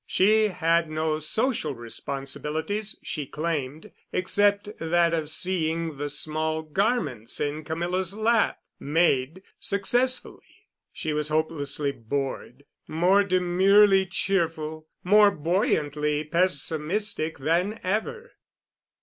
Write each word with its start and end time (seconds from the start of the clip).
She 0.07 0.47
had 0.47 0.89
no 0.89 1.19
social 1.19 1.75
responsibilities, 1.75 2.97
she 3.03 3.27
claimed, 3.27 3.91
except 4.11 4.67
that 4.79 5.13
of 5.13 5.29
seeing 5.29 5.97
the 5.97 6.09
small 6.09 6.63
garments 6.63 7.39
in 7.39 7.63
Camilla's 7.63 8.11
lap 8.15 8.57
made 8.79 9.43
successfully. 9.59 10.69
She 10.91 11.13
was 11.13 11.29
hopelessly 11.29 11.91
bored, 11.91 12.63
more 12.87 13.23
demurely 13.23 14.07
cheerful, 14.07 14.87
more 15.03 15.29
buoyantly 15.29 16.23
pessimistic 16.23 17.37
than 17.37 17.79
ever. 17.83 18.31